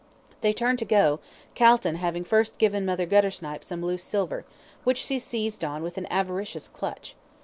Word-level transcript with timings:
They 0.41 0.51
turned 0.51 0.79
to 0.79 0.85
go, 0.85 1.19
Calton 1.53 1.97
having 1.97 2.23
first 2.23 2.57
given 2.57 2.87
Mother 2.87 3.05
Guttersnipe 3.05 3.63
some 3.63 3.85
loose 3.85 4.03
silver, 4.03 4.45
which 4.83 4.97
she 4.97 5.19
seized 5.19 5.63
on 5.63 5.83
with 5.83 5.95
an 5.95 6.07
avaricious 6.07 6.67
clutch. 6.67 7.15